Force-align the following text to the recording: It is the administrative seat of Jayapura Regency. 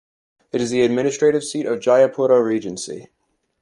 It 0.51 0.61
is 0.61 0.71
the 0.71 0.81
administrative 0.81 1.43
seat 1.43 1.67
of 1.67 1.77
Jayapura 1.79 2.43
Regency. 2.43 3.09